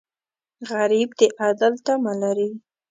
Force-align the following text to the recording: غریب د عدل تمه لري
غریب 0.71 1.09
د 1.19 1.21
عدل 1.43 1.73
تمه 1.85 2.13
لري 2.21 2.49